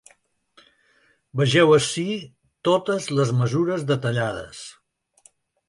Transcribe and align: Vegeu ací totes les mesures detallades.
Vegeu 1.41 1.73
ací 1.77 2.07
totes 2.69 3.07
les 3.21 3.35
mesures 3.43 3.87
detallades. 3.95 4.67